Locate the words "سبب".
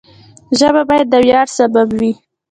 1.57-1.87